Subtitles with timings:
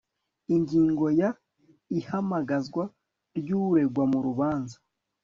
[0.55, 1.29] ingingo ya
[1.99, 2.83] ihamagazwa
[3.39, 4.77] ry uregwa murubanza